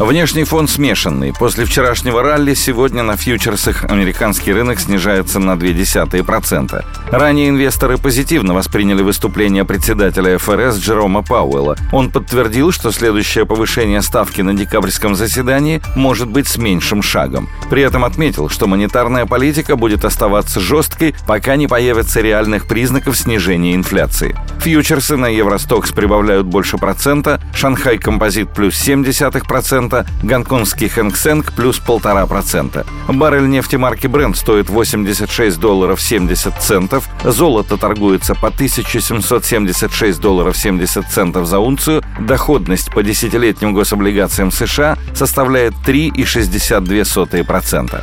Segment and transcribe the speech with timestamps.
[0.00, 1.34] Внешний фон смешанный.
[1.38, 6.84] После вчерашнего ралли сегодня на фьючерсах американский рынок снижается на 0,2%.
[7.10, 11.76] Ранее инвесторы позитивно восприняли выступление председателя ФРС Джерома Пауэлла.
[11.92, 17.50] Он подтвердил, что следующее повышение ставки на декабрьском заседании может быть с меньшим шагом.
[17.68, 23.74] При этом отметил, что монетарная политика будет оставаться жесткой, пока не появится реальных признаков снижения
[23.74, 24.34] инфляции.
[24.60, 32.86] Фьючерсы на Евростокс прибавляют больше процента, Шанхай Композит плюс 0,7%, 0,5%, гонконгский Хэнк плюс 1,5%.
[33.08, 41.08] Баррель нефти марки Brent стоит 86 долларов 70 центов, золото торгуется по 1776 долларов 70
[41.08, 48.00] центов за унцию, доходность по десятилетним гособлигациям США составляет 3,62%.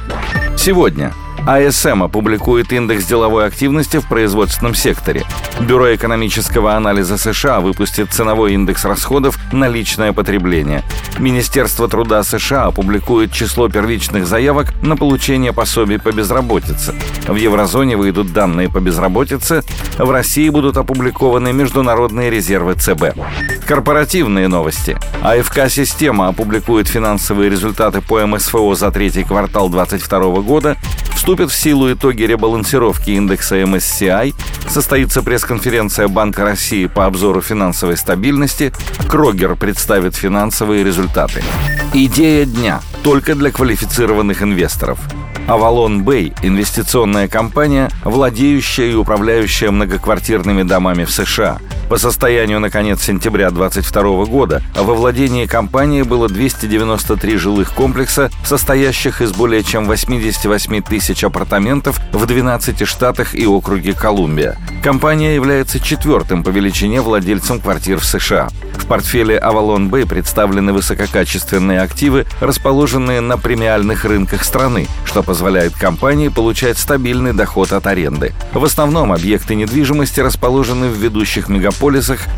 [0.58, 1.13] Сегодня
[1.48, 5.24] АСМ опубликует индекс деловой активности в производственном секторе.
[5.62, 10.84] Бюро экономического анализа США выпустит ценовой индекс расходов на личное потребление.
[11.20, 16.94] Министерство труда США опубликует число первичных заявок на получение пособий по безработице.
[17.26, 19.64] В еврозоне выйдут данные по безработице.
[19.98, 23.18] В России будут опубликованы международные резервы ЦБ.
[23.66, 24.98] Корпоративные новости.
[25.21, 30.77] АФК-система опубликует финансовые результаты по МСФО за третий квартал 2022 года
[31.18, 34.35] Вступят в силу итоги ребалансировки индекса MSCI,
[34.70, 38.71] состоится пресс-конференция Банка России по обзору финансовой стабильности,
[39.09, 41.43] Крогер представит финансовые результаты.
[41.91, 44.99] Идея дня только для квалифицированных инвесторов–
[45.48, 51.57] Avalon Bay– инвестиционная компания, владеющая и управляющая многоквартирными домами в США.
[51.90, 59.21] По состоянию на конец сентября 2022 года во владении компании было 293 жилых комплекса, состоящих
[59.21, 64.58] из более чем 88 тысяч апартаментов в 12 штатах и округе Колумбия.
[64.84, 68.50] Компания является четвертым по величине владельцем квартир в США.
[68.75, 76.28] В портфеле Avalon Bay представлены высококачественные активы, расположенные на премиальных рынках страны, что позволяет компании
[76.28, 78.34] получать стабильный доход от аренды.
[78.54, 81.77] В основном объекты недвижимости расположены в ведущих мегаполисах,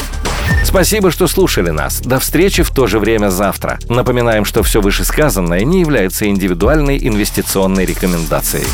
[0.65, 2.01] Спасибо, что слушали нас.
[2.01, 3.79] До встречи в то же время завтра.
[3.89, 8.67] Напоминаем, что все вышесказанное не является индивидуальной инвестиционной рекомендацией.